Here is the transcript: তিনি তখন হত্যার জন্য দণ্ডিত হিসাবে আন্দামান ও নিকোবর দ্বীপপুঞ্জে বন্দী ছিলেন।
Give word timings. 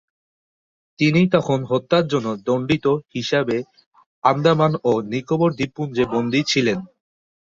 তিনি 0.99 1.21
তখন 1.29 1.59
হত্যার 1.63 2.05
জন্য 2.07 2.27
দণ্ডিত 2.45 2.85
হিসাবে 3.15 3.57
আন্দামান 4.23 4.73
ও 4.83 4.91
নিকোবর 5.11 5.49
দ্বীপপুঞ্জে 5.57 6.05
বন্দী 6.13 6.41
ছিলেন। 6.43 6.79